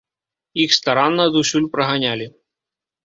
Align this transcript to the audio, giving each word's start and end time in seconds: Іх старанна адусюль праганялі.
Іх 0.63 0.71
старанна 0.77 1.27
адусюль 1.31 1.71
праганялі. 1.77 2.27